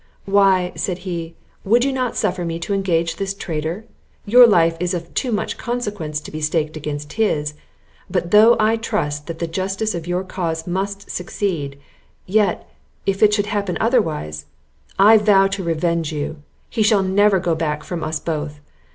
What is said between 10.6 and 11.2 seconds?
must